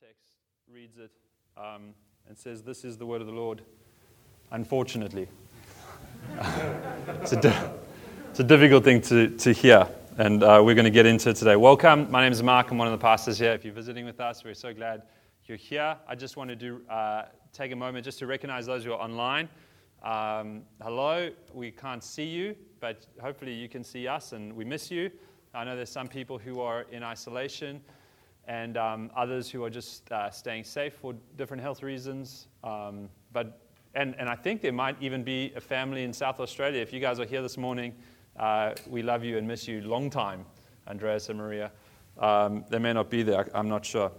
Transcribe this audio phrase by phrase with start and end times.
[0.00, 0.26] text
[0.70, 1.10] reads it
[1.56, 1.94] um,
[2.28, 3.62] and says, This is the word of the Lord,
[4.50, 5.26] unfortunately.
[7.22, 7.70] it's, a di-
[8.28, 9.88] it's, a difficult thing to, to hear,
[10.18, 11.56] and uh, we're going to get into it today.
[11.56, 12.10] Welcome.
[12.10, 12.70] My name is Mark.
[12.70, 13.52] I'm one of the pastors here.
[13.52, 15.04] If you're visiting with us, we're so glad
[15.46, 15.96] you're here.
[16.06, 17.22] I just wanted to uh,
[17.54, 19.48] take a moment just to recognize those who are online.
[20.02, 24.90] Um, hello, we can't see you, but hopefully you can see us, and we miss
[24.90, 25.10] you.
[25.54, 27.80] I know there's some people who are in isolation
[28.46, 32.48] and um, others who are just uh, staying safe for different health reasons.
[32.62, 33.60] Um, but
[33.94, 36.82] and, and I think there might even be a family in South Australia.
[36.82, 37.94] If you guys are here this morning,
[38.38, 40.44] uh, we love you and miss you long time,
[40.86, 41.72] Andreas and Maria.
[42.18, 44.12] Um, they may not be there, I'm not sure.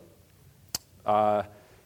[1.05, 1.43] Uh,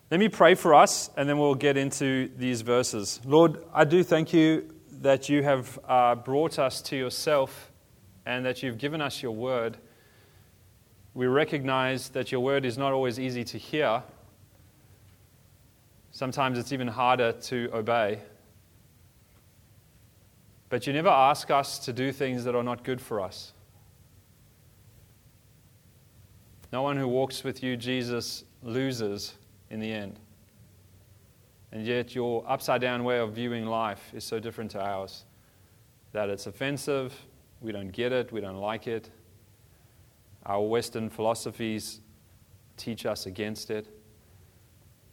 [0.09, 3.19] let me pray for us, and then we'll get into these verses.
[3.25, 7.71] Lord, I do thank you that you have uh, brought us to yourself
[8.25, 9.77] and that you've given us your word
[11.13, 14.02] we recognize that your word is not always easy to hear.
[16.11, 18.19] Sometimes it's even harder to obey.
[20.69, 23.53] But you never ask us to do things that are not good for us.
[26.71, 29.33] No one who walks with you, Jesus, loses
[29.69, 30.17] in the end.
[31.73, 35.25] And yet, your upside down way of viewing life is so different to ours
[36.14, 37.14] that it's offensive,
[37.61, 39.09] we don't get it, we don't like it,
[40.45, 42.02] our Western philosophies
[42.78, 43.88] teach us against it.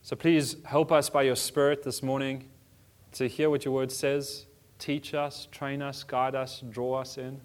[0.02, 2.48] So please help us by your Spirit this morning
[3.12, 4.46] to hear what your word says.
[4.78, 7.40] Teach us, train us, guide us, draw us in.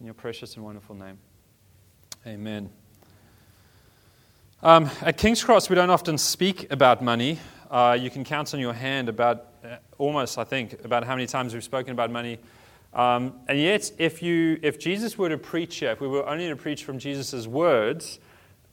[0.00, 1.18] In your precious and wonderful name.
[2.26, 2.70] Amen.
[4.62, 7.38] Um, at King's Cross, we don't often speak about money.
[7.70, 11.26] Uh, you can count on your hand about uh, almost, I think, about how many
[11.26, 12.38] times we've spoken about money
[12.94, 16.48] um, and yet, if, you, if Jesus were to preach here, if we were only
[16.48, 18.20] to preach from Jesus' words,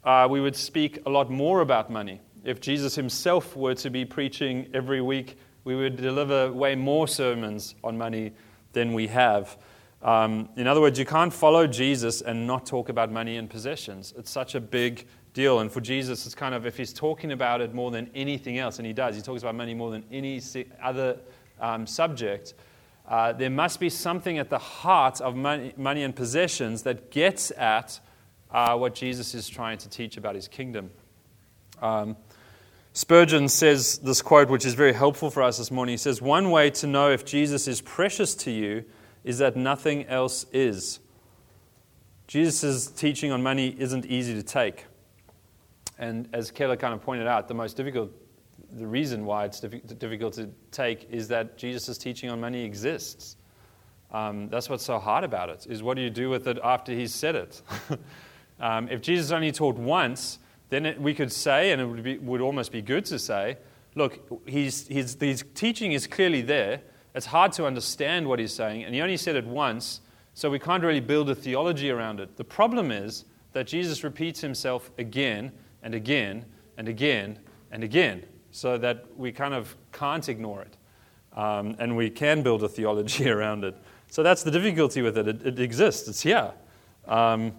[0.04, 2.22] uh, we would speak a lot more about money.
[2.44, 7.76] If Jesus himself were to be preaching every week, we would deliver way more sermons
[7.84, 8.34] on money
[8.74, 9.58] than we have.
[10.04, 14.14] Um, in other words, you can't follow Jesus and not talk about money and possessions.
[14.18, 15.60] It's such a big deal.
[15.60, 18.78] And for Jesus, it's kind of if he's talking about it more than anything else,
[18.78, 20.42] and he does, he talks about money more than any
[20.82, 21.20] other
[21.60, 22.54] um, subject
[23.08, 27.52] uh, there must be something at the heart of money, money and possessions that gets
[27.52, 28.00] at
[28.52, 30.92] uh, what Jesus is trying to teach about his kingdom.
[31.82, 32.16] Um,
[32.94, 35.94] Spurgeon says this quote, which is very helpful for us this morning.
[35.94, 38.84] He says, One way to know if Jesus is precious to you
[39.24, 41.00] is that nothing else is.
[42.28, 44.86] Jesus' teaching on money isn't easy to take.
[45.98, 48.12] And as Keller kind of pointed out, the most difficult
[48.74, 53.36] the reason why it's difficult to take is that Jesus' teaching on money exists.
[54.12, 56.92] Um, that's what's so hard about it, is what do you do with it after
[56.94, 57.62] he's said it?
[58.60, 60.40] um, if Jesus only taught once,
[60.70, 63.58] then it, we could say, and it would, be, would almost be good to say,
[63.96, 66.82] look, he's, his, his teaching is clearly there.
[67.14, 70.02] It's hard to understand what he's saying, and he only said it once,
[70.34, 72.38] so we can't really build a theology around it.
[72.38, 75.52] The problem is that Jesus repeats himself again
[75.84, 76.46] and again
[76.78, 77.40] and again
[77.72, 80.78] and again so that we kind of can't ignore it.
[81.34, 83.76] Um, and we can build a theology around it.
[84.10, 85.28] So that's the difficulty with it.
[85.28, 86.52] It, it exists, it's here.
[87.08, 87.54] Um,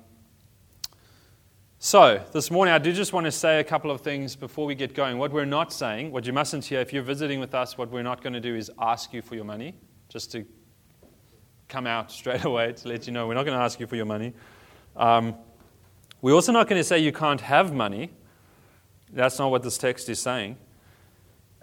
[1.84, 4.76] so, this morning, I do just want to say a couple of things before we
[4.76, 5.18] get going.
[5.18, 8.04] What we're not saying, what you mustn't hear, if you're visiting with us, what we're
[8.04, 9.74] not going to do is ask you for your money,
[10.08, 10.46] just to
[11.68, 13.96] come out straight away to let you know we're not going to ask you for
[13.96, 14.32] your money.
[14.94, 15.34] Um,
[16.20, 18.10] we're also not going to say you can't have money.
[19.12, 20.58] That's not what this text is saying.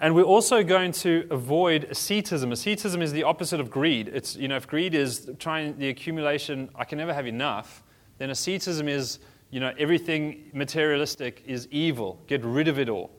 [0.02, 2.54] And we're also going to avoid ascetism.
[2.54, 4.08] Ascetism is the opposite of greed.
[4.08, 7.84] It's, you know, if greed is trying the accumulation, I can never have enough,
[8.18, 9.20] then ascetism is,
[9.52, 12.18] you know, everything materialistic is evil.
[12.28, 13.12] Get rid of it all.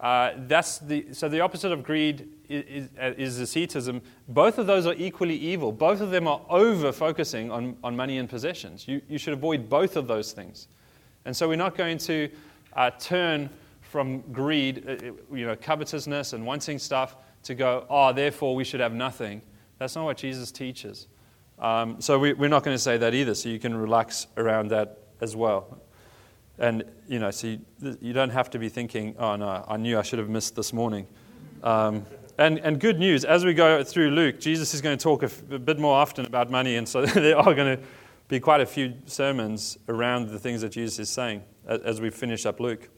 [0.00, 4.02] Uh, that's the, so the opposite of greed is, is, ascetism.
[4.26, 5.70] Both of those are equally evil.
[5.70, 8.88] Both of them are over focusing on, on money and possessions.
[8.88, 10.66] You, you should avoid both of those things.
[11.26, 12.28] And so we're not going to
[12.72, 13.50] uh, turn
[13.94, 17.14] from greed, uh, uh, you know, covetousness and wanting stuff
[17.44, 19.40] to go, oh, therefore we should have nothing.
[19.78, 21.06] That's not what Jesus teaches.
[21.60, 24.72] Um, so we, are not going to say that either, so you can relax around
[24.72, 25.78] that as well.
[26.58, 27.60] And, you know, so you,
[28.00, 30.72] you don't have to be thinking, oh, no, I knew I should have missed this
[30.72, 31.06] morning.
[31.62, 32.04] Um,
[32.36, 35.26] and, and good news, as we go through Luke, Jesus is going to talk a,
[35.26, 37.84] f- a bit more often about money, and so there are going to
[38.26, 42.44] be quite a few sermons around the things that Jesus is saying as we finish
[42.44, 42.90] up Luke.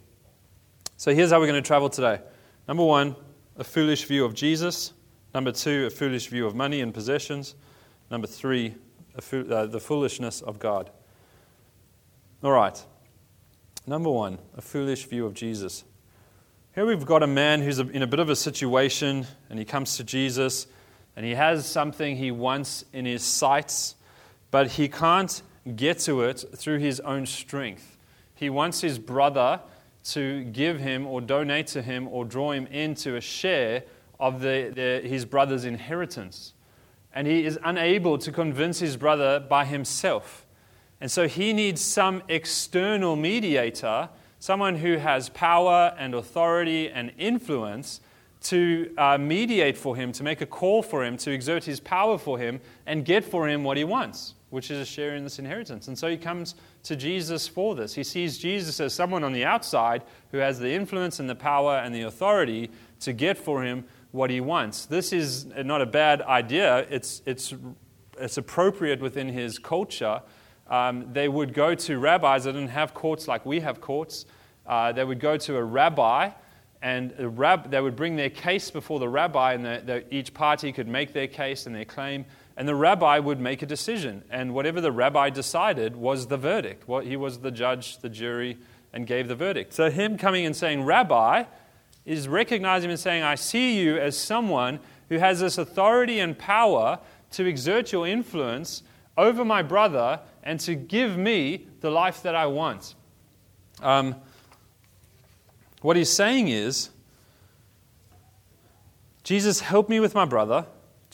[0.99, 2.21] So here's how we're going to travel today.
[2.67, 3.17] Number one,
[3.59, 4.95] a foolish view of Jesus.
[5.35, 7.55] Number two, a foolish view of money and possessions.
[8.11, 8.75] Number three,
[9.21, 10.91] fo- uh, the foolishness of God.
[12.43, 12.83] All right.
[13.87, 15.85] Number one, a foolish view of Jesus.
[16.75, 19.99] Here we've got a man who's in a bit of a situation, and he comes
[19.99, 20.67] to Jesus,
[21.15, 23.97] and he has something he wants in his sights,
[24.51, 25.43] but he can't
[25.77, 27.99] get to it through his own strength.
[28.35, 29.61] He wants his brother
[30.13, 33.85] to give him or donate to him or draw him into a share
[34.19, 36.55] of the, the, his brother's inheritance.
[37.13, 40.47] And he is unable to convince his brother by himself.
[41.01, 44.09] And so he needs some external mediator
[44.39, 48.01] someone who has power and authority and influence
[48.43, 52.17] to uh, mediate for him, to make a call for him, to exert his power
[52.19, 55.39] for him, and get for him what he wants, which is a share in this
[55.39, 55.87] inheritance.
[55.87, 57.95] And so he comes to Jesus for this.
[57.95, 61.77] He sees Jesus as someone on the outside who has the influence and the power
[61.77, 62.71] and the authority
[63.01, 64.87] to get for him what he wants.
[64.87, 67.55] This is not a bad idea, it's, it's,
[68.19, 70.23] it's appropriate within his culture
[70.69, 74.27] um, they would go to rabbis that didn't have courts like we have courts.
[74.67, 76.31] Uh, they would go to a rabbi,
[76.83, 80.35] and a rab- they would bring their case before the rabbi, and the, the, each
[80.35, 82.25] party could make their case and their claim,
[82.57, 84.25] and the rabbi would make a decision.
[84.31, 86.89] And whatever the rabbi decided was the verdict.
[86.89, 88.59] What, he was the judge, the jury,
[88.93, 89.75] and gave the verdict.
[89.75, 91.45] So, him coming and saying, Rabbi,
[92.07, 96.39] is recognizing him and saying, I see you as someone who has this authority and
[96.39, 96.99] power
[97.33, 98.83] to exert your influence
[99.19, 102.95] over my brother and to give me the life that I want.
[103.83, 104.15] Um,
[105.83, 106.91] what he's saying is,
[109.25, 110.67] Jesus, help me with my brother.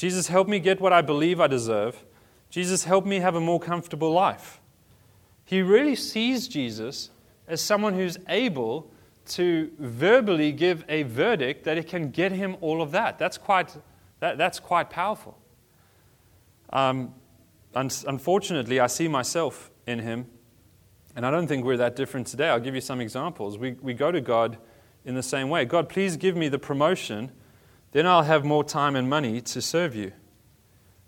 [0.03, 2.05] Jesus, help me get what I believe I deserve.
[2.51, 4.61] Jesus, help me have a more comfortable life.
[5.45, 7.11] He really sees Jesus
[7.47, 8.91] as someone who's able
[9.27, 13.17] to verbally give a verdict that it can get him all of that.
[13.17, 13.77] That's quite,
[14.19, 15.39] that, that's quite powerful.
[16.73, 17.15] Um,
[17.73, 20.27] unfortunately, I see myself in him,
[21.15, 22.49] and I don't think we're that different today.
[22.49, 23.57] I'll give you some examples.
[23.57, 24.59] We, we go to God
[25.05, 27.31] in the same way God, please give me the promotion,
[27.93, 30.13] then I'll have more time and money to serve you.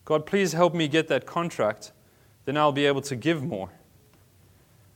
[0.05, 1.93] God, please help me get that contract,
[2.45, 3.71] then I'll be able to give more.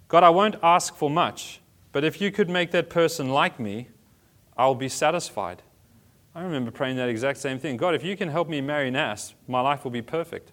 [0.07, 1.61] God, I won't ask for much,
[1.93, 3.89] but if you could make that person like me,
[4.57, 5.63] I'll be satisfied.
[6.35, 7.77] I remember praying that exact same thing.
[7.77, 10.53] God, if you can help me marry Nas, my life will be perfect.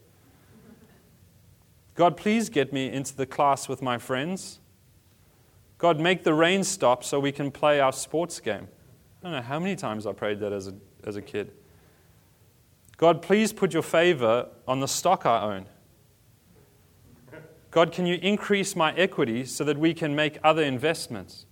[1.95, 4.59] God, please get me into the class with my friends.
[5.77, 8.67] God, make the rain stop so we can play our sports game.
[9.21, 10.73] I don't know how many times I prayed that as a,
[11.05, 11.51] as a kid.
[12.97, 15.65] God, please put your favor on the stock I own.
[17.71, 21.45] God, can you increase my equity so that we can make other investments?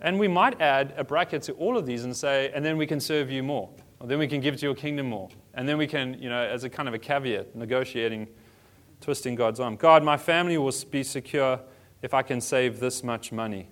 [0.00, 2.86] And we might add a bracket to all of these and say, and then we
[2.86, 3.68] can serve you more,
[4.00, 6.42] or then we can give to your kingdom more, and then we can, you know,
[6.42, 8.26] as a kind of a caveat, negotiating
[9.02, 9.76] twisting God's arm.
[9.76, 11.60] God, my family will be secure
[12.00, 13.68] if I can save this much money.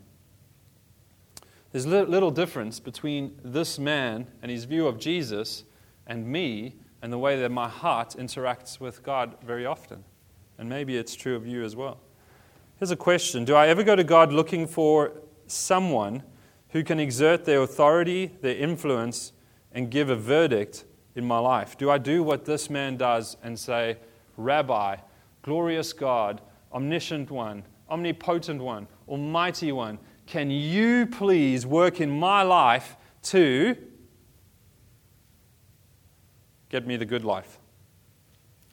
[1.75, 5.65] There's little difference between this man and his view of Jesus
[6.07, 10.05] and me and the way that my heart interacts with God very often.
[10.57, 11.99] And maybe it's true of you as well.
[12.79, 15.15] Here's a question Do I ever go to God looking for
[15.49, 16.23] someone
[16.69, 19.33] who can exert their authority, their influence,
[19.73, 20.85] and give a verdict
[21.17, 21.77] in my life?
[21.77, 23.97] Do I do what this man does and say,
[24.37, 24.99] Rabbi,
[25.43, 26.41] glorious God,
[26.73, 33.77] omniscient one, omnipotent one, almighty one, can you please work in my life to
[36.69, 37.59] get me the good life?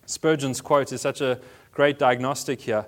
[0.05, 1.39] Spurgeon's quote is such a
[1.71, 2.85] great diagnostic here.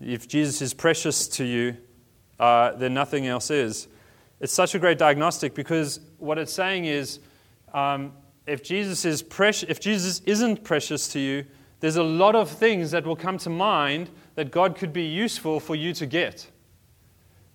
[0.00, 1.76] If Jesus is precious to you,
[2.38, 3.88] uh, then nothing else is.
[4.40, 7.20] It's such a great diagnostic because what it's saying is
[7.72, 8.12] um,
[8.46, 9.24] if, Jesus is
[9.68, 11.46] if Jesus isn't precious to you,
[11.80, 15.60] there's a lot of things that will come to mind that God could be useful
[15.60, 16.50] for you to get.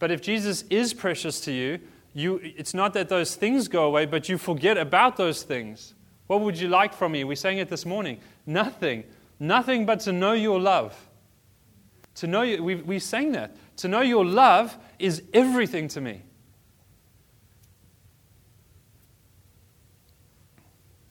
[0.02, 1.80] But if Jesus is precious to you,
[2.16, 5.94] you, it's not that those things go away, but you forget about those things.
[6.26, 7.24] What would you like from me?
[7.24, 8.20] We sang it this morning.
[8.48, 9.04] Nothing.
[9.40, 10.98] Nothing but to know your love.
[12.16, 13.56] To know you, we, we sang that.
[13.78, 16.24] To know your love is everything to me.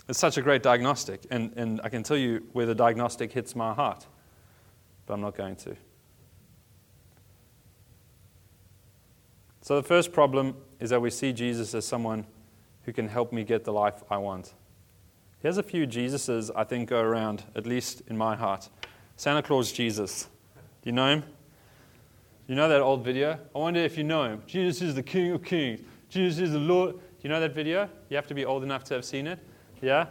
[0.08, 3.54] It's such a great diagnostic, and, and I can tell you where the diagnostic hits
[3.54, 4.04] my heart,
[5.06, 5.76] but I'm not going to.
[9.70, 12.26] So, the first problem is that we see Jesus as someone
[12.82, 14.52] who can help me get the life I want.
[15.38, 18.68] Here's a few Jesuses I think go around, at least in my heart.
[19.14, 20.24] Santa Claus Jesus.
[20.82, 21.22] Do you know him?
[22.48, 23.38] You know that old video?
[23.54, 24.42] I wonder if you know him.
[24.44, 25.82] Jesus is the King of Kings.
[26.08, 26.96] Jesus is the Lord.
[26.96, 27.88] Do you know that video?
[28.08, 29.38] You have to be old enough to have seen it.
[29.80, 30.06] Yeah?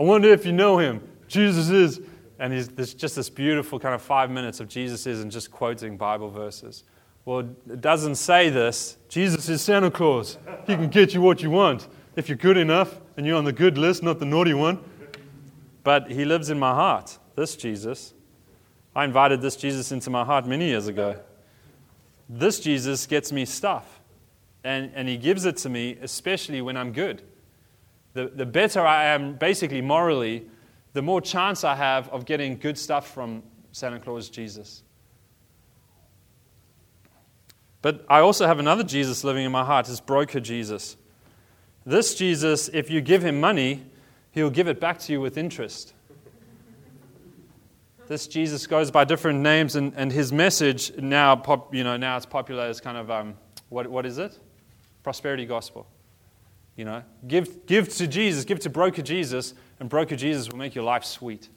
[0.00, 1.00] I wonder if you know him.
[1.28, 2.00] Jesus is.
[2.40, 5.96] And there's just this beautiful kind of five minutes of Jesus is and just quoting
[5.96, 6.82] Bible verses.
[7.24, 8.98] Well, it doesn't say this.
[9.08, 10.36] Jesus is Santa Claus.
[10.66, 13.52] He can get you what you want if you're good enough and you're on the
[13.52, 14.78] good list, not the naughty one.
[15.82, 18.14] But he lives in my heart, this Jesus.
[18.94, 21.18] I invited this Jesus into my heart many years ago.
[22.28, 24.00] This Jesus gets me stuff,
[24.62, 27.22] and, and he gives it to me, especially when I'm good.
[28.14, 30.46] The, the better I am, basically morally,
[30.94, 34.83] the more chance I have of getting good stuff from Santa Claus Jesus.
[37.84, 40.96] But I also have another Jesus living in my heart, this broker Jesus.
[41.84, 43.84] This Jesus, if you give him money,
[44.30, 45.92] he'll give it back to you with interest.
[48.08, 52.16] This Jesus goes by different names, and, and his message now, pop, you know, now
[52.16, 53.34] it's popular as kind of, um,
[53.68, 54.38] what, what is it?
[55.02, 55.86] Prosperity gospel.
[56.76, 60.74] You know, give, give to Jesus, give to broker Jesus, and broker Jesus will make
[60.74, 61.50] your life sweet.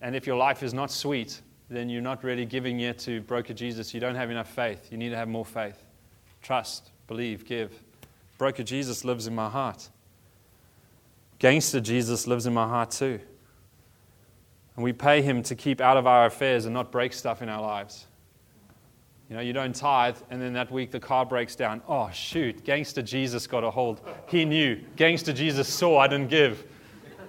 [0.00, 3.52] And if your life is not sweet, then you're not really giving yet to broker
[3.52, 3.92] Jesus.
[3.92, 4.88] You don't have enough faith.
[4.90, 5.82] You need to have more faith.
[6.42, 7.72] Trust, believe, give.
[8.38, 9.88] Broker Jesus lives in my heart.
[11.38, 13.18] Gangster Jesus lives in my heart too.
[14.76, 17.48] And we pay him to keep out of our affairs and not break stuff in
[17.48, 18.06] our lives.
[19.28, 21.82] You know, you don't tithe, and then that week the car breaks down.
[21.88, 24.00] Oh, shoot, gangster Jesus got a hold.
[24.28, 24.80] He knew.
[24.94, 26.64] Gangster Jesus saw I didn't give.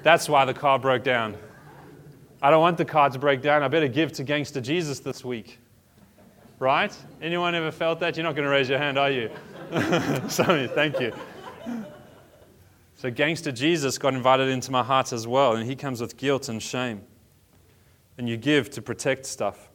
[0.03, 1.35] That's why the car broke down.
[2.41, 3.63] I don't want the car to break down.
[3.63, 5.59] I better give to Gangster Jesus this week.
[6.59, 6.95] Right?
[7.21, 8.15] Anyone ever felt that?
[8.15, 9.29] You're not going to raise your hand, are you?
[10.27, 11.13] Sorry, thank you.
[12.95, 16.49] So, Gangster Jesus got invited into my heart as well, and he comes with guilt
[16.49, 17.01] and shame.
[18.17, 19.69] And you give to protect stuff.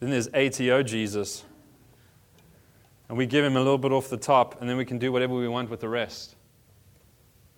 [0.00, 1.44] Then there's ATO Jesus.
[3.08, 5.12] And we give him a little bit off the top, and then we can do
[5.12, 6.34] whatever we want with the rest.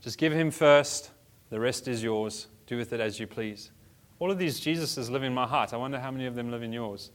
[0.03, 1.11] Just give him first,
[1.51, 2.47] the rest is yours.
[2.67, 3.73] Do with it as you please.
[4.21, 5.73] All of these Jesuses live in my heart.
[5.73, 7.11] I wonder how many of them live in yours.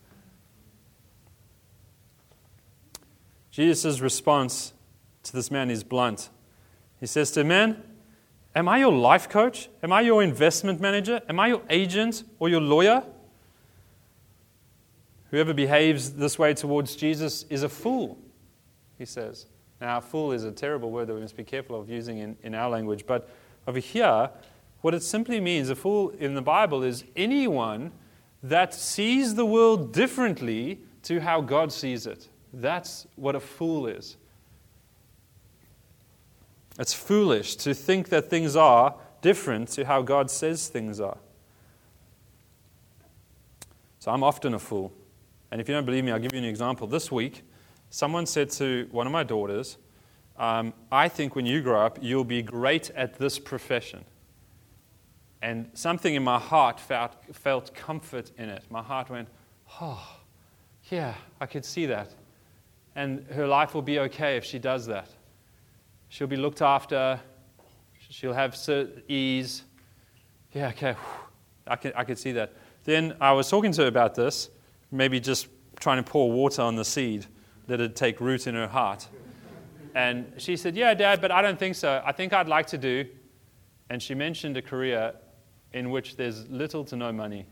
[3.51, 4.73] Jesus' response
[5.23, 6.29] to this man is blunt.
[6.99, 7.83] He says to him, Man,
[8.53, 9.69] am I your life coach?
[9.81, 11.21] Am I your investment manager?
[11.29, 13.03] Am I your agent or your lawyer?
[15.31, 18.17] Whoever behaves this way towards Jesus is a fool,
[18.97, 19.45] he says.
[19.79, 22.55] Now, fool is a terrible word that we must be careful of using in, in
[22.55, 23.29] our language, but
[23.67, 24.29] over here,
[24.81, 27.91] what it simply means, a fool in the Bible, is anyone
[28.43, 32.29] that sees the world differently to how God sees it.
[32.53, 34.17] That's what a fool is.
[36.77, 41.17] It's foolish to think that things are different to how God says things are.
[43.99, 44.93] So I'm often a fool.
[45.49, 46.85] And if you don't believe me, I'll give you an example.
[46.85, 47.43] This week,
[47.89, 49.77] someone said to one of my daughters,
[50.37, 54.03] um, I think when you grow up, you'll be great at this profession.
[55.41, 58.63] And something in my heart felt, felt comfort in it.
[58.69, 59.29] My heart went,
[59.79, 60.17] oh,
[60.89, 62.09] yeah, I could see that.
[62.95, 65.09] And her life will be okay if she does that.
[66.09, 67.19] She'll be looked after,
[68.09, 68.57] she'll have
[69.07, 69.63] ease.
[70.53, 70.95] Yeah, okay,
[71.67, 72.53] I could, I could see that.
[72.83, 74.49] Then I was talking to her about this,
[74.91, 75.47] maybe just
[75.79, 77.25] trying to pour water on the seed,
[77.67, 79.07] let it take root in her heart.
[79.95, 82.03] And she said, Yeah, Dad, but I don't think so.
[82.05, 83.05] I think I'd like to do.
[83.89, 85.13] And she mentioned a career
[85.73, 87.45] in which there's little to no money,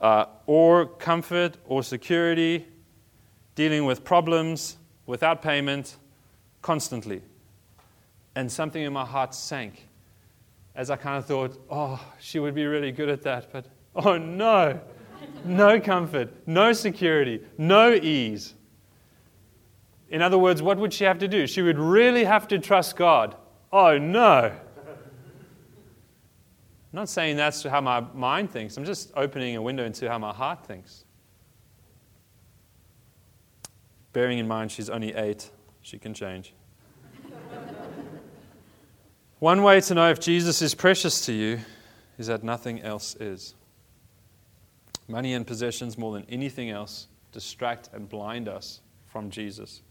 [0.00, 2.66] uh, or comfort, or security,
[3.54, 4.76] dealing with problems
[5.06, 5.96] without payment
[6.62, 7.22] constantly.
[8.34, 9.86] And something in my heart sank
[10.74, 13.50] as I kind of thought, oh, she would be really good at that.
[13.52, 14.78] But oh no,
[15.44, 18.54] no comfort, no security, no ease.
[20.10, 21.46] In other words, what would she have to do?
[21.46, 23.36] She would really have to trust God.
[23.72, 24.52] Oh, no.
[26.92, 28.76] I'm not saying that's how my mind thinks.
[28.76, 31.04] I'm just opening a window into how my heart thinks.
[34.12, 35.50] Bearing in mind she's only eight,
[35.82, 36.54] she can change.
[39.40, 41.58] One way to know if Jesus is precious to you
[42.16, 43.54] is that nothing else is.
[45.08, 49.82] Money and possessions, more than anything else, distract and blind us from Jesus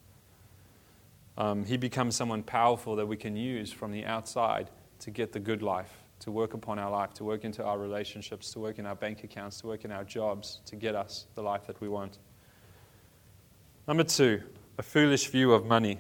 [1.38, 5.40] um, he becomes someone powerful that we can use from the outside to get the
[5.40, 8.86] good life, to work upon our life, to work into our relationships, to work in
[8.86, 11.90] our bank accounts, to work in our jobs, to get us the life that we
[11.90, 12.18] want.
[13.88, 14.42] Number two,
[14.78, 16.00] a foolish view of money.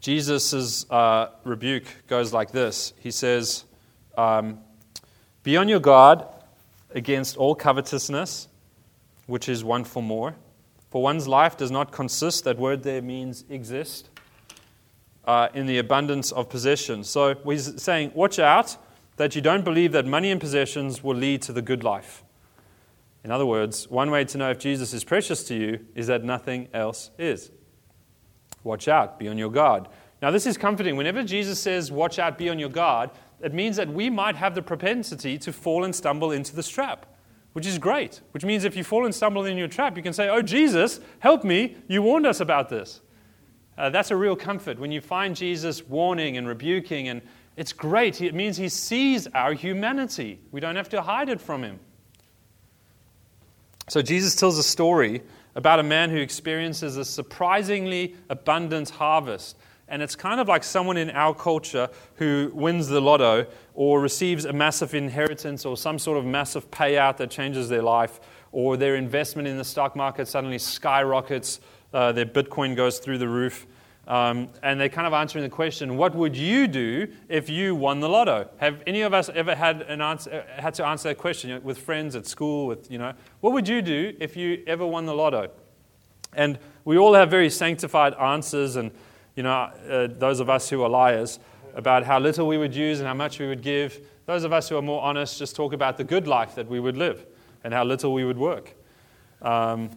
[0.00, 3.64] Jesus' uh, rebuke goes like this He says,
[4.16, 4.58] um,
[5.42, 6.24] Be on your guard
[6.90, 8.48] against all covetousness,
[9.26, 10.34] which is one for more
[10.90, 14.10] for one's life does not consist, that word there means exist,
[15.24, 17.08] uh, in the abundance of possessions.
[17.08, 18.76] So he's saying, watch out
[19.16, 22.24] that you don't believe that money and possessions will lead to the good life.
[23.22, 26.24] In other words, one way to know if Jesus is precious to you is that
[26.24, 27.50] nothing else is.
[28.64, 29.88] Watch out, be on your guard.
[30.22, 30.96] Now, this is comforting.
[30.96, 33.10] Whenever Jesus says, Watch out, be on your guard,
[33.42, 37.06] it means that we might have the propensity to fall and stumble into this trap,
[37.52, 38.20] which is great.
[38.32, 41.00] Which means if you fall and stumble in your trap, you can say, Oh, Jesus,
[41.18, 41.76] help me.
[41.88, 43.00] You warned us about this.
[43.76, 47.22] Uh, that's a real comfort when you find Jesus warning and rebuking, and
[47.56, 48.20] it's great.
[48.20, 50.38] It means he sees our humanity.
[50.50, 51.80] We don't have to hide it from him.
[53.88, 55.22] So, Jesus tells a story
[55.56, 59.56] about a man who experiences a surprisingly abundant harvest.
[59.90, 64.44] And it's kind of like someone in our culture who wins the lotto or receives
[64.44, 68.20] a massive inheritance or some sort of massive payout that changes their life,
[68.52, 71.60] or their investment in the stock market suddenly skyrockets,
[71.92, 73.66] uh, their Bitcoin goes through the roof.
[74.08, 78.00] Um, and they're kind of answering the question, what would you do if you won
[78.00, 78.48] the lotto?
[78.56, 81.62] Have any of us ever had, an answer, had to answer that question you know,
[81.62, 82.66] with friends at school?
[82.66, 85.50] With, you know, what would you do if you ever won the lotto?
[86.32, 88.90] And we all have very sanctified answers, and
[89.36, 91.38] you know, uh, those of us who are liars
[91.74, 94.00] about how little we would use and how much we would give.
[94.26, 96.80] Those of us who are more honest just talk about the good life that we
[96.80, 97.26] would live
[97.64, 98.74] and how little we would work.
[99.42, 99.90] Um,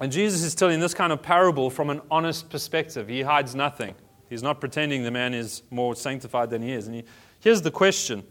[0.00, 3.08] and Jesus is telling this kind of parable from an honest perspective.
[3.08, 3.94] He hides nothing.
[4.28, 6.86] He's not pretending the man is more sanctified than he is.
[6.86, 7.04] And he,
[7.40, 8.24] here's the question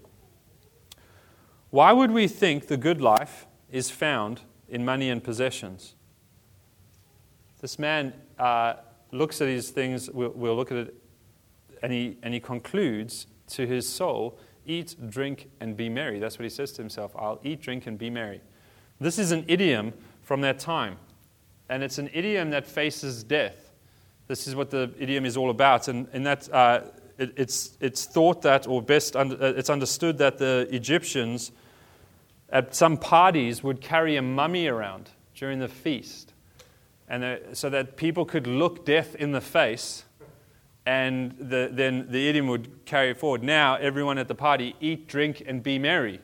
[1.69, 5.95] Why would we think the good life is found in money and possessions?
[7.59, 8.75] This man uh,
[9.11, 10.95] looks at these things, we'll, we'll look at it,
[11.81, 16.19] and he, and he concludes to his soul eat, drink, and be merry.
[16.19, 18.41] That's what he says to himself I'll eat, drink, and be merry.
[18.99, 20.97] This is an idiom from that time
[21.69, 23.71] and it's an idiom that faces death.
[24.27, 26.81] This is what the idiom is all about, and, and that uh,
[27.17, 31.51] it, it's, it's thought that, or best, uh, it's understood that the Egyptians
[32.49, 36.33] at some parties would carry a mummy around during the feast,
[37.07, 40.05] and uh, so that people could look death in the face,
[40.85, 43.43] and the, then the idiom would carry forward.
[43.43, 46.19] Now, everyone at the party, eat, drink, and be merry,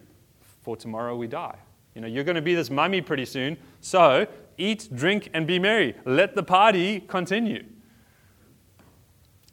[0.62, 1.58] for tomorrow we die.
[1.96, 4.26] You know, you're going to be this mummy pretty soon, so
[4.58, 5.96] eat, drink, and be merry.
[6.06, 7.66] Let the party continue.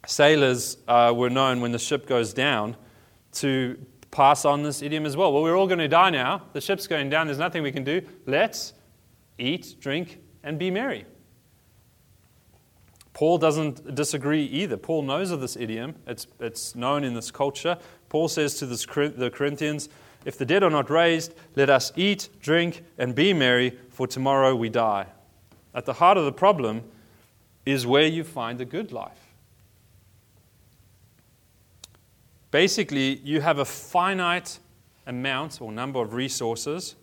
[0.07, 2.77] Sailors uh, were known when the ship goes down
[3.33, 3.79] to
[4.11, 5.33] pass on this idiom as well.
[5.33, 6.43] Well, we're all going to die now.
[6.53, 7.27] The ship's going down.
[7.27, 8.03] There's nothing we can do.
[8.27, 8.73] Let's
[9.39, 11.05] eat, drink, and be merry.
[13.13, 14.77] Paul doesn't disagree either.
[14.77, 17.77] Paul knows of this idiom, it's, it's known in this culture.
[18.09, 19.89] Paul says to the Corinthians,
[20.25, 24.55] If the dead are not raised, let us eat, drink, and be merry, for tomorrow
[24.55, 25.07] we die.
[25.75, 26.83] At the heart of the problem
[27.67, 29.19] is where you find the good life.
[32.51, 34.59] Basically, you have a finite
[35.07, 36.97] amount or number of resources,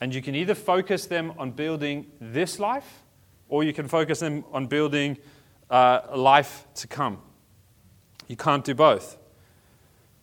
[0.00, 3.02] and you can either focus them on building this life
[3.48, 5.18] or you can focus them on building
[5.70, 7.18] uh, life to come.
[8.28, 9.16] You can't do both.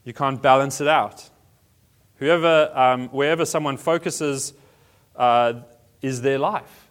[0.04, 1.30] You can't balance it out.
[2.18, 4.54] Whoever, um, wherever someone focuses
[5.16, 5.54] uh,
[6.02, 6.90] is their life.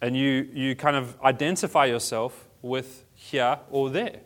[0.00, 4.20] And you, you kind of identify yourself with here or there.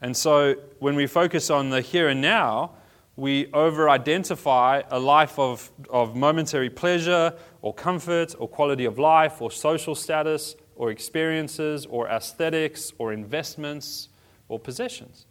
[0.00, 2.72] And so when we focus on the here and now,
[3.16, 9.42] we over identify a life of, of momentary pleasure or comfort or quality of life
[9.42, 14.08] or social status or experiences or aesthetics or investments
[14.48, 15.26] or possessions.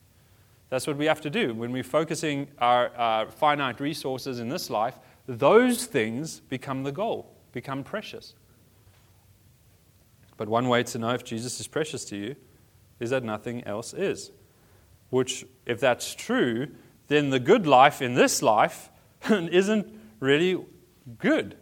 [0.70, 1.54] That's what we have to do.
[1.54, 7.34] When we're focusing our, our finite resources in this life, those things become the goal,
[7.52, 8.36] become precious.
[10.38, 12.36] But one way to know if Jesus is precious to you
[13.00, 14.32] is that nothing else is.
[15.10, 16.68] Which, if that's true,
[17.12, 18.90] then the good life in this life
[19.30, 19.88] isn't
[20.20, 20.64] really
[21.18, 21.56] good.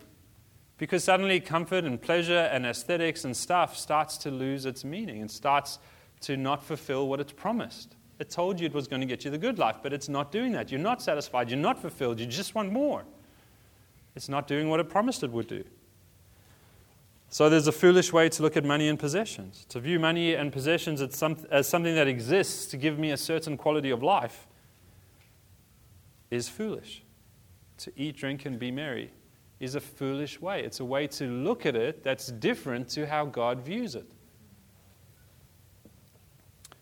[0.78, 5.30] Because suddenly comfort and pleasure and aesthetics and stuff starts to lose its meaning and
[5.30, 5.80] starts
[6.22, 7.96] to not fulfill what it's promised.
[8.20, 10.32] It told you it was going to get you the good life, but it's not
[10.32, 10.72] doing that.
[10.72, 11.50] You're not satisfied.
[11.50, 12.20] You're not fulfilled.
[12.20, 13.06] You just want more.
[14.16, 15.64] It's not doing what it promised it would do.
[17.30, 19.66] So there's a foolish way to look at money and possessions.
[19.70, 23.18] To view money and possessions as, some, as something that exists to give me a
[23.18, 24.48] certain quality of life
[26.32, 27.04] is foolish.
[27.80, 29.12] To eat, drink, and be merry
[29.60, 30.64] is a foolish way.
[30.64, 34.10] It's a way to look at it that's different to how God views it.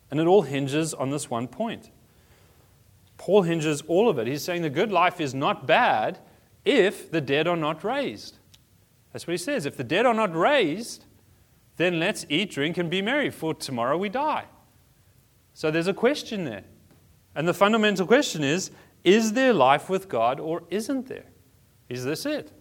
[0.09, 1.91] And it all hinges on this one point.
[3.17, 4.27] Paul hinges all of it.
[4.27, 6.19] He's saying the good life is not bad
[6.63, 8.37] if the dead are not raised.
[9.11, 9.65] That's what he says.
[9.65, 11.05] If the dead are not raised,
[11.77, 14.45] then let's eat, drink, and be merry, for tomorrow we die.
[15.53, 16.63] So there's a question there.
[17.35, 18.71] And the fundamental question is
[19.07, 21.27] Is there life with God or isn't there?
[21.87, 22.51] Is this it?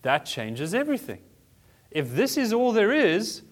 [0.00, 1.20] That changes everything.
[1.90, 3.42] If this is all there is,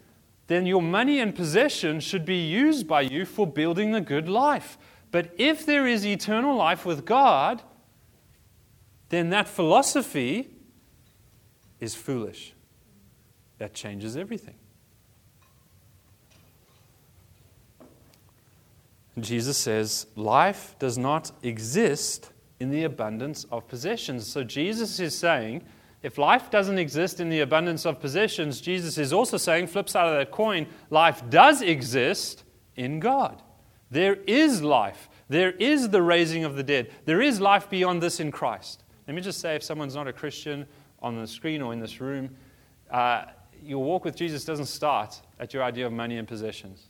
[0.47, 4.79] then your money and possession should be used by you for building a good life.
[5.11, 7.63] But if there is eternal life with God,
[9.11, 10.49] then that philosophy
[11.79, 12.55] is foolish.
[13.59, 14.55] That changes everything.
[19.21, 24.27] Jesus says, life does not exist in the abundance of possessions.
[24.27, 25.63] So Jesus is saying,
[26.03, 30.09] if life doesn't exist in the abundance of possessions, Jesus is also saying, flip side
[30.09, 32.45] of that coin, life does exist
[32.77, 33.43] in God.
[33.91, 35.09] There is life.
[35.29, 36.91] There is the raising of the dead.
[37.05, 38.83] There is life beyond this in Christ.
[39.07, 40.67] Let me just say if someone's not a Christian
[41.01, 42.35] on the screen or in this room,
[42.91, 43.27] uh,
[43.63, 46.89] your walk with Jesus doesn't start at your idea of money and possessions.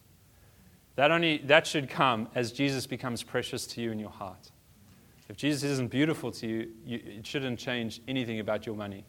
[0.96, 4.50] That, only, that should come as Jesus becomes precious to you in your heart.
[5.28, 9.04] If Jesus isn't beautiful to you, you it shouldn't change anything about your money.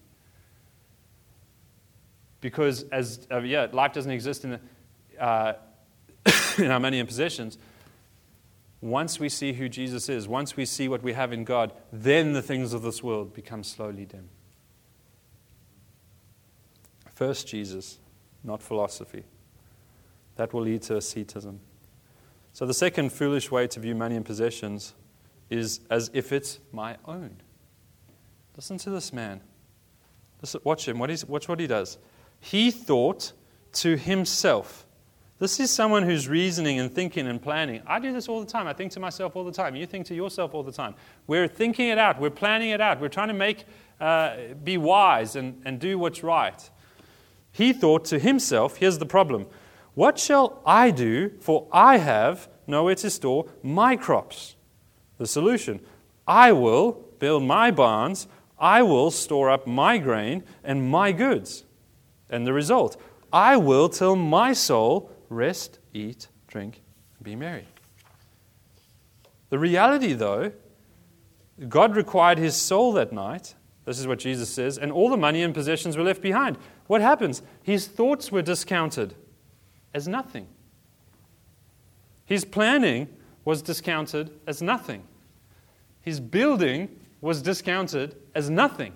[2.41, 5.53] Because as uh, yeah, life doesn't exist in, the, uh,
[6.57, 7.57] in our money and possessions.
[8.81, 12.33] Once we see who Jesus is, once we see what we have in God, then
[12.33, 14.29] the things of this world become slowly dim.
[17.13, 17.97] First, Jesus,
[18.43, 19.23] not philosophy.
[20.35, 21.59] That will lead to asceticism.
[22.55, 24.93] So, the second foolish way to view money and possessions
[25.49, 27.35] is as if it's my own.
[28.55, 29.41] Listen to this man.
[30.41, 30.97] Listen, watch him.
[30.97, 31.97] What watch what he does.
[32.39, 33.33] He thought
[33.73, 34.85] to himself.
[35.37, 37.81] This is someone who's reasoning and thinking and planning.
[37.85, 38.67] I do this all the time.
[38.67, 39.75] I think to myself all the time.
[39.75, 40.95] You think to yourself all the time.
[41.27, 42.21] We're thinking it out.
[42.21, 43.01] We're planning it out.
[43.01, 43.65] We're trying to make,
[43.99, 46.69] uh, be wise and, and do what's right.
[47.51, 49.47] He thought to himself, here's the problem.
[49.95, 51.31] What shall I do?
[51.39, 54.55] For I have nowhere to store my crops.
[55.17, 55.79] The solution
[56.27, 58.27] I will build my barns,
[58.59, 61.63] I will store up my grain and my goods.
[62.29, 62.97] And the result
[63.31, 66.81] I will till my soul, rest, eat, drink,
[67.17, 67.67] and be merry.
[69.49, 70.51] The reality, though,
[71.69, 73.55] God required his soul that night.
[73.85, 76.57] This is what Jesus says, and all the money and possessions were left behind.
[76.87, 77.41] What happens?
[77.61, 79.15] His thoughts were discounted
[79.95, 80.45] as nothing.
[82.25, 83.07] His planning
[83.45, 85.03] was discounted as nothing.
[86.01, 88.93] His building was discounted as nothing.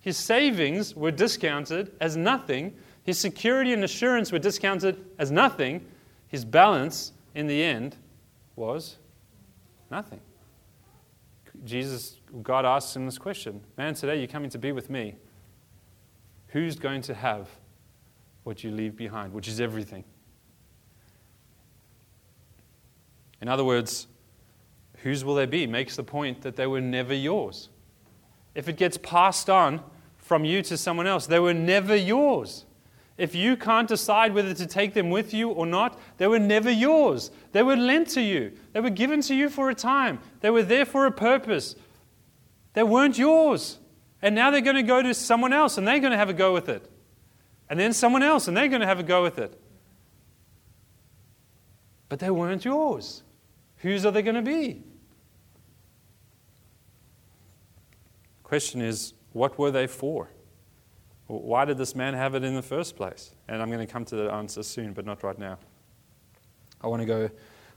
[0.00, 2.74] His savings were discounted as nothing.
[3.04, 5.84] His security and assurance were discounted as nothing.
[6.28, 7.96] His balance, in the end,
[8.56, 8.96] was
[9.90, 10.20] nothing.
[11.64, 15.16] Jesus, God asks him this question Man, today you're coming to be with me.
[16.48, 17.48] Who's going to have
[18.44, 20.04] what you leave behind, which is everything?
[23.42, 24.06] In other words,
[24.98, 25.66] whose will they be?
[25.66, 27.68] Makes the point that they were never yours.
[28.54, 29.82] If it gets passed on
[30.16, 32.64] from you to someone else, they were never yours.
[33.18, 36.70] If you can't decide whether to take them with you or not, they were never
[36.70, 37.32] yours.
[37.50, 40.62] They were lent to you, they were given to you for a time, they were
[40.62, 41.74] there for a purpose.
[42.74, 43.78] They weren't yours.
[44.22, 46.34] And now they're going to go to someone else and they're going to have a
[46.34, 46.90] go with it.
[47.68, 49.60] And then someone else and they're going to have a go with it.
[52.08, 53.22] But they weren't yours.
[53.82, 54.84] Whose are they going to be?
[58.44, 60.28] Question is, what were they for?
[61.26, 63.34] Why did this man have it in the first place?
[63.48, 65.58] And I'm going to come to the answer soon, but not right now.
[66.80, 67.30] I want to go,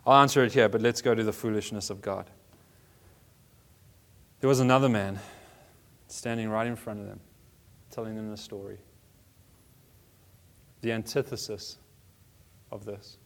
[0.06, 2.30] I'll answer it here, but let's go to the foolishness of God.
[4.42, 5.20] There was another man
[6.08, 7.20] standing right in front of them,
[7.90, 8.78] telling them the story.
[10.82, 11.78] The antithesis
[12.72, 13.18] of this.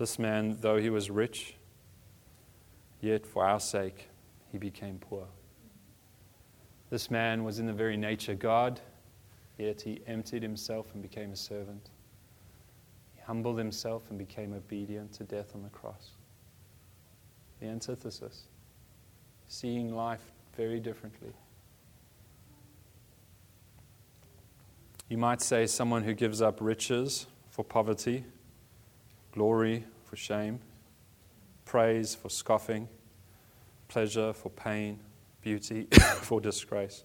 [0.00, 1.56] This man, though he was rich,
[3.02, 4.08] yet for our sake
[4.50, 5.26] he became poor.
[6.88, 8.80] This man was in the very nature God,
[9.58, 11.90] yet he emptied himself and became a servant.
[13.14, 16.12] He humbled himself and became obedient to death on the cross.
[17.60, 18.44] The antithesis,
[19.48, 21.34] seeing life very differently.
[25.10, 28.24] You might say someone who gives up riches for poverty
[29.32, 30.60] glory for shame,
[31.64, 32.88] praise for scoffing,
[33.88, 34.98] pleasure for pain,
[35.40, 35.84] beauty
[36.22, 37.04] for disgrace,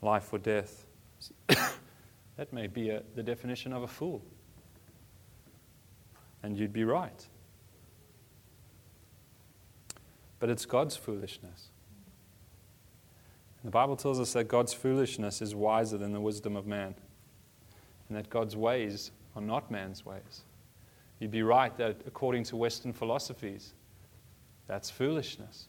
[0.00, 0.86] life for death.
[1.46, 4.22] that may be a, the definition of a fool.
[6.42, 7.26] And you'd be right.
[10.40, 11.68] But it's God's foolishness.
[13.64, 16.96] The Bible tells us that God's foolishness is wiser than the wisdom of man,
[18.08, 20.42] and that God's ways are not man's ways.
[21.22, 23.74] You'd be right that according to Western philosophies,
[24.66, 25.68] That's foolishness.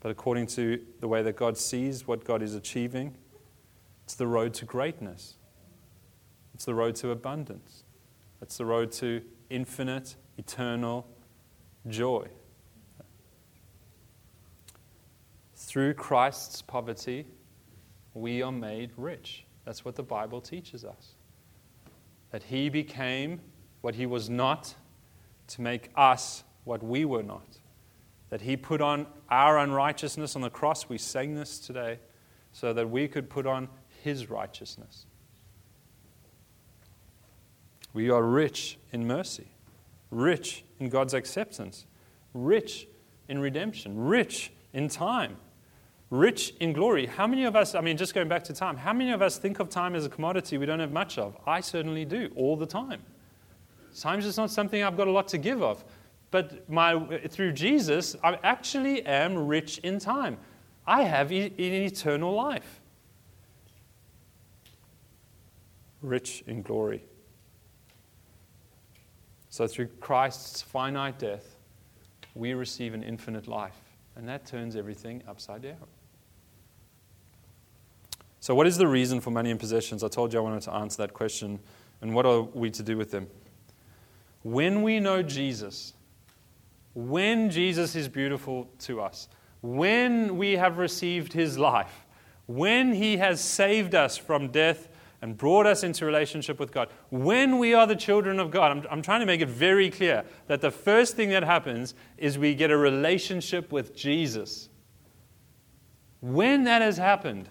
[0.00, 3.14] But according to the way that God sees what God is achieving,
[4.04, 5.34] it's the road to greatness.
[6.54, 7.84] It's the road to abundance.
[8.40, 11.06] It's the road to infinite, eternal
[11.86, 12.28] joy.
[15.54, 17.26] Through Christ's poverty,
[18.14, 19.44] we are made rich.
[19.66, 21.16] That's what the Bible teaches us.
[22.30, 23.40] That he became
[23.82, 24.74] what he was not
[25.48, 27.58] to make us what we were not.
[28.30, 30.88] That he put on our unrighteousness on the cross.
[30.88, 31.98] We sang this today
[32.52, 33.68] so that we could put on
[34.02, 35.06] his righteousness.
[37.92, 39.48] We are rich in mercy,
[40.10, 41.84] rich in God's acceptance,
[42.32, 42.88] rich
[43.28, 45.36] in redemption, rich in time,
[46.08, 47.06] rich in glory.
[47.06, 49.36] How many of us, I mean, just going back to time, how many of us
[49.36, 51.36] think of time as a commodity we don't have much of?
[51.46, 53.02] I certainly do, all the time.
[53.98, 55.84] Time's just not something I've got a lot to give of.
[56.30, 60.38] But my, through Jesus, I actually am rich in time.
[60.86, 62.80] I have e- an eternal life.
[66.00, 67.04] Rich in glory.
[69.50, 71.56] So, through Christ's finite death,
[72.34, 73.78] we receive an infinite life.
[74.16, 75.76] And that turns everything upside down.
[78.40, 80.02] So, what is the reason for money and possessions?
[80.02, 81.60] I told you I wanted to answer that question.
[82.00, 83.28] And what are we to do with them?
[84.42, 85.94] When we know Jesus,
[86.94, 89.28] when Jesus is beautiful to us,
[89.60, 92.06] when we have received his life,
[92.46, 94.88] when he has saved us from death
[95.22, 96.88] and brought us into relationship with God.
[97.10, 100.24] When we are the children of God, I'm, I'm, trying to make it very clear
[100.48, 104.68] that the first thing that happens is we get a relationship with Jesus.
[106.20, 107.48] When that has happened,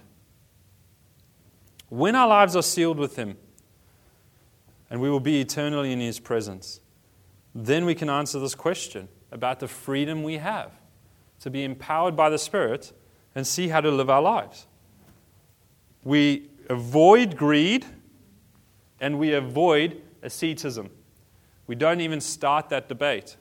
[1.87, 3.37] when our lives are sealed with Him,
[4.91, 6.81] and we will be eternally in His presence,
[7.55, 10.73] then we can answer this question about the freedom we have
[11.39, 12.91] to be empowered by the Spirit
[13.33, 14.67] and see how to live our lives.
[16.03, 17.85] We avoid greed
[18.99, 20.89] and we avoid asceticism.
[21.67, 23.37] We don't even start that debate.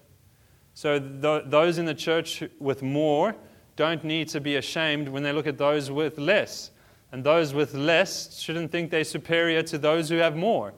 [0.75, 3.35] So, th- those in the church with more
[3.75, 6.71] don't need to be ashamed when they look at those with less.
[7.13, 10.73] And those with less shouldn't think they're superior to those who have more,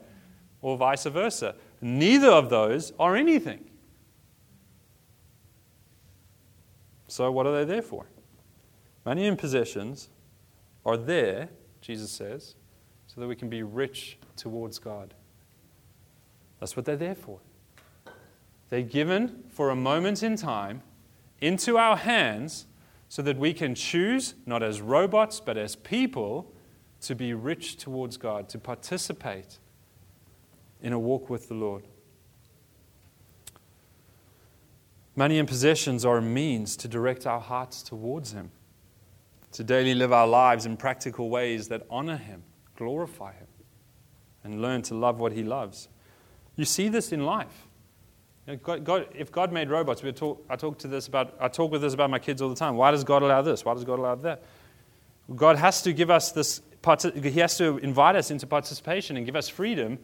[0.63, 1.55] or vice versa.
[1.81, 3.69] Neither of those are anything.
[7.09, 8.07] So, what are they there for?
[9.05, 10.09] Money and possessions
[10.87, 11.51] are there
[11.83, 12.55] Jesus says,
[13.07, 15.13] so that we can be rich towards God.
[16.61, 17.41] That's what they're there for.
[18.71, 20.83] They're given for a moment in time
[21.41, 22.67] into our hands
[23.09, 26.55] so that we can choose, not as robots, but as people,
[27.03, 29.59] to be rich towards God, to participate
[30.83, 31.85] in a walk with the Lord.
[35.17, 38.51] Money and possessions are a means to direct our hearts towards Him
[39.53, 42.43] to daily live our lives in practical ways that honor Him,
[42.77, 43.47] glorify Him,
[44.43, 45.89] and learn to love what He loves.
[46.57, 47.67] You see this in life.
[48.63, 51.71] God, God, if God made robots, we talk, I talk to this about I talk
[51.71, 52.77] with this about my kids all the time.
[52.77, 53.65] Why does God allow this?
[53.65, 54.43] Why does God allow that?
[55.37, 56.61] God has to give us this.
[57.15, 59.99] He has to invite us into participation and give us freedom.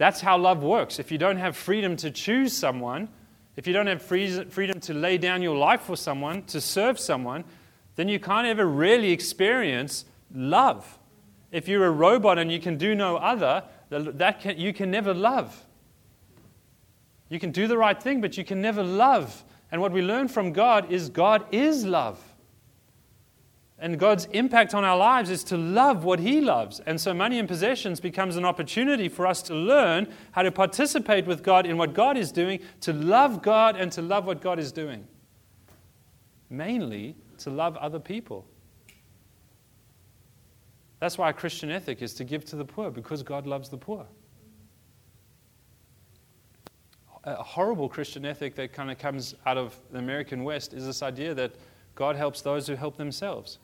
[0.00, 0.98] That's how love works.
[0.98, 3.10] If you don't have freedom to choose someone,
[3.56, 7.44] if you don't have freedom to lay down your life for someone, to serve someone,
[7.96, 10.98] then you can't ever really experience love.
[11.52, 15.12] If you're a robot and you can do no other, that can, you can never
[15.12, 15.66] love.
[17.28, 19.44] You can do the right thing, but you can never love.
[19.70, 22.18] And what we learn from God is God is love.
[23.82, 26.80] And God's impact on our lives is to love what He loves.
[26.80, 31.26] And so money and possessions becomes an opportunity for us to learn how to participate
[31.26, 34.58] with God in what God is doing, to love God and to love what God
[34.58, 35.08] is doing.
[36.50, 38.44] Mainly to love other people.
[40.98, 43.78] That's why a Christian ethic is to give to the poor, because God loves the
[43.78, 44.04] poor.
[47.24, 51.02] A horrible Christian ethic that kind of comes out of the American West is this
[51.02, 51.52] idea that
[51.94, 53.58] God helps those who help themselves.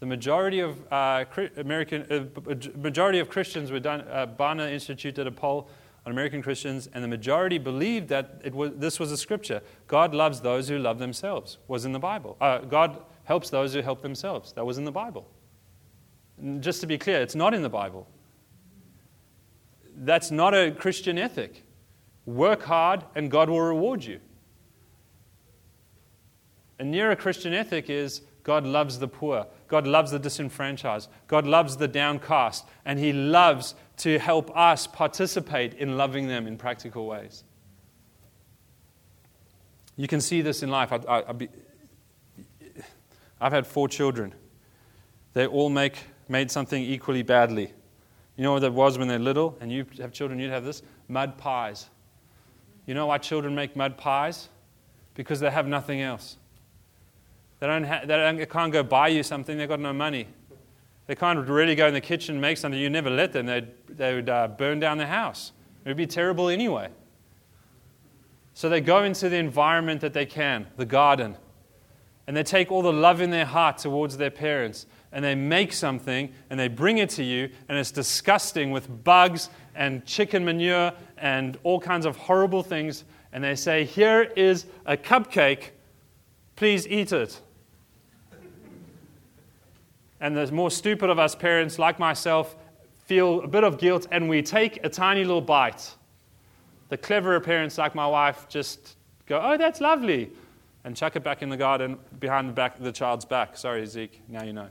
[0.00, 1.24] The majority of uh,
[1.56, 4.02] American, uh, majority of Christians were done.
[4.02, 5.68] Uh, Barna Institute did a poll
[6.06, 9.60] on American Christians, and the majority believed that it was, this was a scripture.
[9.88, 11.58] God loves those who love themselves.
[11.66, 12.36] Was in the Bible.
[12.40, 14.52] Uh, God helps those who help themselves.
[14.52, 15.28] That was in the Bible.
[16.40, 18.06] And just to be clear, it's not in the Bible.
[19.96, 21.64] That's not a Christian ethic.
[22.24, 24.20] Work hard and God will reward you.
[26.78, 31.76] A nearer Christian ethic is God loves the poor, God loves the disenfranchised, God loves
[31.76, 37.44] the downcast, and He loves to help us participate in loving them in practical ways.
[39.98, 40.90] You can see this in life.
[40.94, 41.24] I,
[43.38, 44.34] I've had four children.
[45.34, 47.70] They all make, made something equally badly.
[48.38, 50.82] You know what that was when they're little, and you have children, you'd have this?
[51.06, 51.90] Mud pies.
[52.86, 54.48] You know why children make mud pies?
[55.12, 56.38] Because they have nothing else.
[57.60, 60.28] They, don't ha- they, don't, they can't go buy you something, they've got no money.
[61.06, 62.78] They can't really go in the kitchen and make something.
[62.78, 65.52] You never let them, they'd, they would uh, burn down the house.
[65.84, 66.90] It would be terrible anyway.
[68.52, 71.36] So they go into the environment that they can, the garden,
[72.26, 75.72] and they take all the love in their heart towards their parents, and they make
[75.72, 80.92] something and they bring it to you, and it's disgusting with bugs and chicken manure
[81.16, 83.04] and all kinds of horrible things.
[83.32, 85.70] And they say, Here is a cupcake,
[86.56, 87.40] please eat it.
[90.20, 92.56] And the more stupid of us parents, like myself,
[93.08, 95.94] feel a bit of guilt, and we take a tiny little bite.
[96.90, 100.30] The cleverer parents, like my wife, just go, Oh, that's lovely,
[100.84, 103.56] and chuck it back in the garden behind the back the child's back.
[103.56, 104.68] Sorry, Zeke, now you know.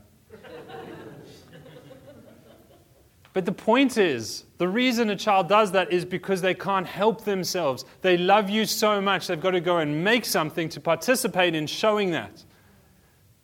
[3.32, 7.24] but the point is, the reason a child does that is because they can't help
[7.24, 7.84] themselves.
[8.02, 11.66] They love you so much, they've got to go and make something to participate in
[11.66, 12.44] showing that.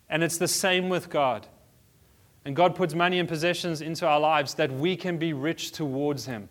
[0.09, 1.47] And it's the same with God.
[2.45, 6.25] And God puts money and possessions into our lives that we can be rich towards
[6.25, 6.47] Him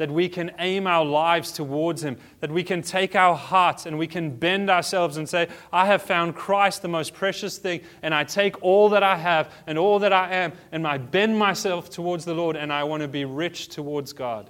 [0.00, 3.98] that we can aim our lives towards Him, that we can take our hearts and
[3.98, 8.14] we can bend ourselves and say, I have found Christ the most precious thing, and
[8.14, 11.90] I take all that I have and all that I am, and I bend myself
[11.90, 14.48] towards the Lord, and I want to be rich towards God.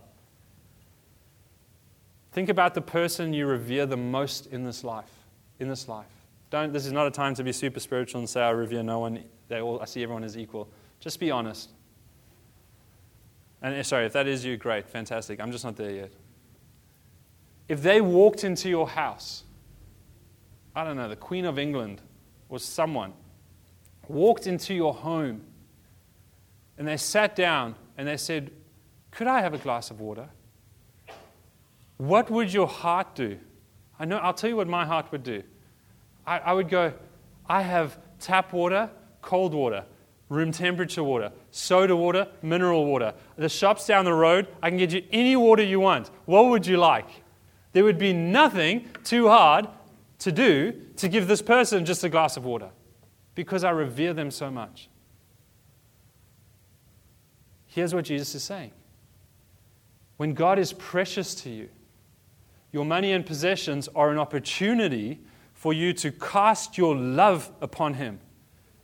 [2.30, 5.10] Think about the person you revere the most in this life.
[5.58, 6.06] In this life.
[6.50, 9.00] Don't, this is not a time to be super spiritual and say, I revere no
[9.00, 9.24] one.
[9.50, 10.68] They all, I see everyone as equal.
[11.00, 11.70] Just be honest.
[13.60, 15.40] And eh, sorry, if that is you, great, fantastic.
[15.40, 16.12] I'm just not there yet.
[17.68, 19.42] If they walked into your house,
[20.74, 22.00] I don't know, the Queen of England
[22.48, 23.12] or someone
[24.08, 25.42] walked into your home
[26.78, 28.52] and they sat down and they said,
[29.10, 30.28] Could I have a glass of water?
[31.96, 33.36] What would your heart do?
[33.98, 35.42] I know, I'll tell you what my heart would do.
[36.24, 36.94] I, I would go,
[37.48, 38.90] I have tap water,
[39.22, 39.84] cold water
[40.30, 43.12] room temperature water, soda water, mineral water.
[43.36, 46.10] The shops down the road, I can get you any water you want.
[46.24, 47.08] What would you like?
[47.72, 49.68] There would be nothing too hard
[50.20, 52.70] to do to give this person just a glass of water
[53.34, 54.88] because I revere them so much.
[57.66, 58.70] Here's what Jesus is saying
[60.16, 61.68] When God is precious to you,
[62.72, 65.18] your money and possessions are an opportunity
[65.54, 68.20] for you to cast your love upon Him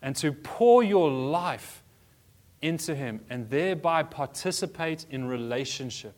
[0.07, 1.83] and to pour your life
[2.62, 6.14] into Him and thereby participate in relationship.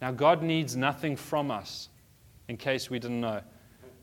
[0.00, 1.90] Now, God needs nothing from us,
[2.48, 3.40] in case we didn't know.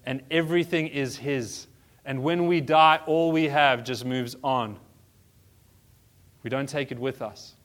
[0.05, 1.67] And everything is His.
[2.05, 4.79] And when we die, all we have just moves on.
[6.43, 7.55] We don't take it with us.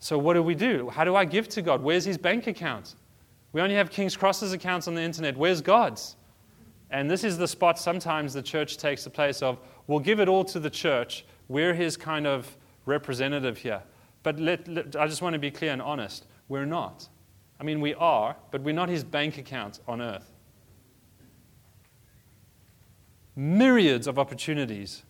[0.00, 0.90] So, what do we do?
[0.90, 1.82] How do I give to God?
[1.82, 2.94] Where's His bank account?
[3.54, 5.34] We only have King's Cross's accounts on the internet.
[5.34, 6.16] Where's God's?
[6.90, 10.28] And this is the spot sometimes the church takes the place of, we'll give it
[10.28, 11.24] all to the church.
[11.48, 13.82] We're his kind of representative here.
[14.22, 16.26] But let, let, I just want to be clear and honest.
[16.48, 17.08] We're not.
[17.58, 20.30] I mean, we are, but we're not his bank account on earth.
[23.36, 25.02] Myriads of opportunities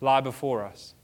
[0.00, 0.94] lie before us.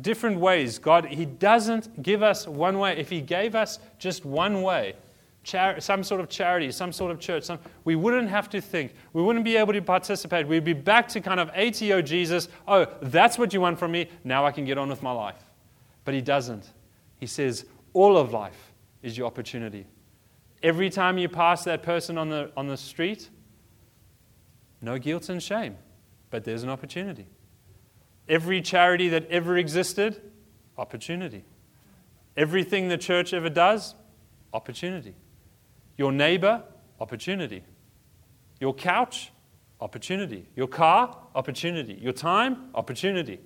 [0.00, 0.78] Different ways.
[0.78, 2.98] God, He doesn't give us one way.
[2.98, 4.94] If He gave us just one way,
[5.78, 8.94] some sort of charity, some sort of church, some, we wouldn't have to think.
[9.12, 10.46] We wouldn't be able to participate.
[10.46, 12.48] We'd be back to kind of ATO Jesus.
[12.66, 14.08] Oh, that's what you want from me.
[14.24, 15.42] Now I can get on with my life.
[16.04, 16.72] But he doesn't.
[17.16, 19.86] He says, all of life is your opportunity.
[20.62, 23.28] Every time you pass that person on the, on the street,
[24.80, 25.76] no guilt and shame,
[26.30, 27.26] but there's an opportunity.
[28.28, 30.20] Every charity that ever existed,
[30.76, 31.44] opportunity.
[32.36, 33.94] Everything the church ever does,
[34.52, 35.14] opportunity.
[35.98, 36.62] Your neighbor,
[37.00, 37.62] opportunity.
[38.60, 39.32] Your couch,
[39.80, 40.46] opportunity.
[40.56, 41.98] Your car, opportunity.
[42.00, 43.40] Your time, opportunity.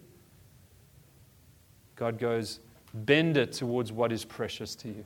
[1.97, 2.61] God goes,
[2.95, 5.05] bend it towards what is precious to you.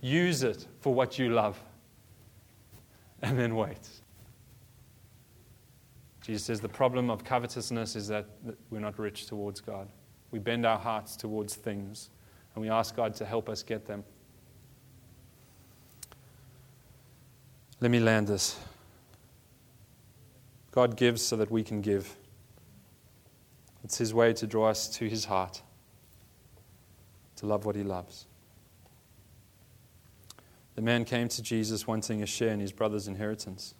[0.00, 1.60] Use it for what you love.
[3.22, 3.88] And then wait.
[6.22, 8.26] Jesus says the problem of covetousness is that
[8.70, 9.88] we're not rich towards God.
[10.30, 12.10] We bend our hearts towards things
[12.54, 14.04] and we ask God to help us get them.
[17.80, 18.58] Let me land this.
[20.70, 22.16] God gives so that we can give.
[23.84, 25.62] It's His way to draw us to His heart,
[27.36, 28.26] to love what He loves.
[30.76, 33.74] the man came to Jesus wanting a share in his brother's inheritance.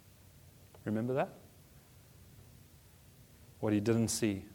[0.83, 1.29] Remember that?
[3.59, 4.45] What he didn't see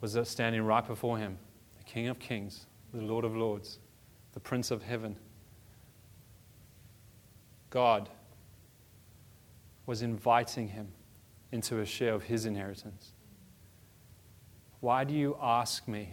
[0.00, 1.38] was that standing right before him,
[1.76, 3.78] the King of Kings, the Lord of Lords,
[4.32, 5.16] the Prince of Heaven.
[7.72, 8.10] God
[9.86, 10.88] was inviting him
[11.52, 13.12] into a share of his inheritance.
[14.80, 16.10] Why do you ask me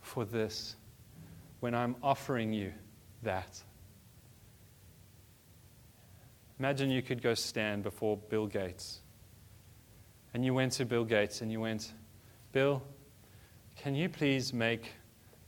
[0.00, 0.74] for this
[1.60, 2.72] when I'm offering you
[3.22, 3.62] that?
[6.58, 8.98] Imagine you could go stand before Bill Gates.
[10.34, 11.92] And you went to Bill Gates and you went,
[12.50, 12.82] Bill,
[13.76, 14.90] can you please make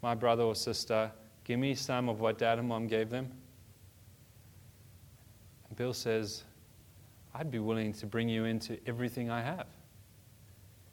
[0.03, 1.11] my brother or sister
[1.43, 3.33] give me some of what dad and mom gave them?
[5.79, 6.43] Bill says,
[7.33, 9.69] I'd be willing to bring you into everything I have.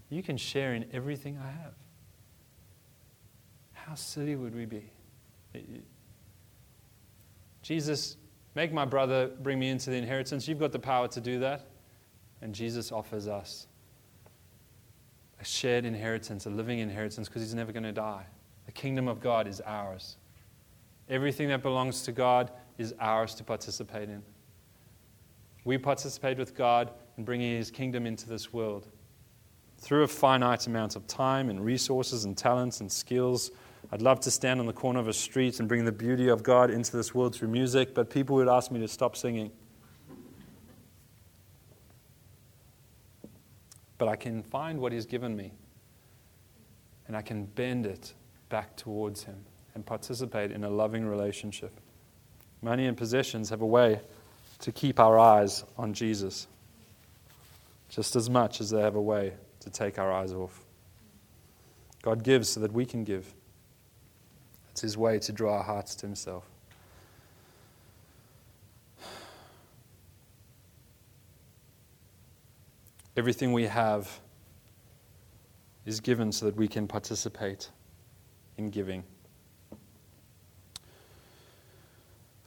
[0.09, 1.73] You can share in everything I have.
[3.73, 4.91] How silly would we be?
[7.63, 8.17] Jesus,
[8.53, 10.47] make my brother bring me into the inheritance.
[10.47, 11.65] You've got the power to do that.
[12.43, 13.65] And Jesus offers us
[15.41, 18.27] a shared inheritance, a living inheritance, because he's never going to die.
[18.67, 20.17] The kingdom of God is ours.
[21.09, 24.21] Everything that belongs to God is ours to participate in.
[25.65, 28.87] We participate with God in bringing his kingdom into this world.
[29.79, 33.51] Through a finite amount of time and resources and talents and skills,
[33.91, 36.43] I'd love to stand on the corner of a street and bring the beauty of
[36.43, 39.51] God into this world through music, but people would ask me to stop singing.
[43.97, 45.51] But I can find what He's given me,
[47.07, 48.13] and I can bend it
[48.49, 51.79] back towards Him and participate in a loving relationship.
[52.61, 54.01] Money and possessions have a way
[54.65, 56.47] to keep our eyes on Jesus,
[57.87, 60.59] just as much as they have a way to take our eyes off.
[62.01, 63.31] God gives so that we can give.
[64.71, 66.49] It's His way to draw our hearts to Himself.
[73.15, 74.19] Everything we have
[75.85, 77.69] is given so that we can participate
[78.57, 79.03] in giving.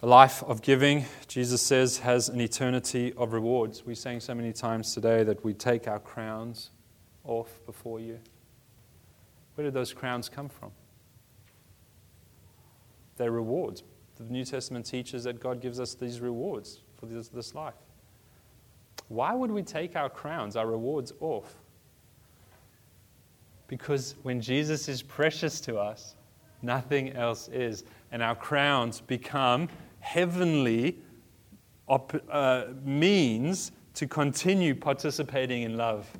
[0.00, 3.84] A life of giving, Jesus says, has an eternity of rewards.
[3.84, 6.70] We sang so many times today that we take our crowns
[7.24, 8.20] off before you.
[9.56, 10.70] Where did those crowns come from?
[13.16, 13.82] They're rewards.
[14.18, 17.74] The New Testament teaches that God gives us these rewards for this, this life.
[19.08, 21.56] Why would we take our crowns, our rewards, off?
[23.66, 26.14] Because when Jesus is precious to us,
[26.62, 27.82] nothing else is.
[28.12, 29.68] And our crowns become
[30.00, 30.98] heavenly
[31.88, 36.10] op- uh, means to continue participating in love.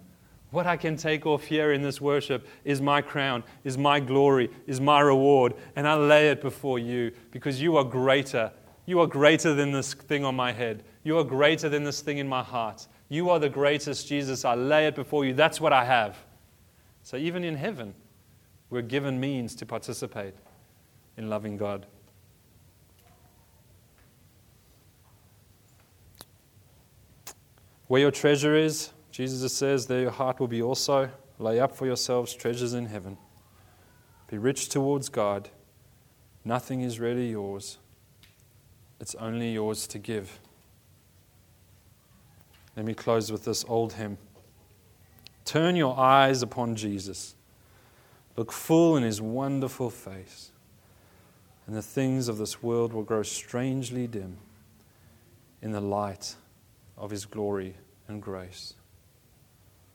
[0.51, 4.51] What I can take off here in this worship is my crown, is my glory,
[4.67, 8.51] is my reward, and I lay it before you because you are greater.
[8.87, 10.85] You are greater than this thing on my head.
[11.05, 12.87] You are greater than this thing in my heart.
[13.11, 14.45] You are the greatest, Jesus.
[14.47, 15.35] I lay it before you.
[15.35, 16.17] That's what I have.
[17.03, 17.95] So even in heaven,
[18.71, 20.35] we're given means to participate
[21.19, 21.87] in loving God.
[27.89, 31.11] Where your treasure is, Jesus says, there your heart will be also.
[31.39, 33.17] Lay up for yourselves treasures in heaven.
[34.29, 35.49] Be rich towards God.
[36.45, 37.79] Nothing is really yours,
[39.01, 40.39] it's only yours to give.
[42.77, 44.19] Let me close with this old hymn.
[45.45, 47.35] Turn your eyes upon Jesus.
[48.37, 50.53] Look full in his wonderful face,
[51.67, 54.37] and the things of this world will grow strangely dim
[55.61, 56.37] in the light
[56.99, 57.77] of his glory
[58.09, 58.75] and grace.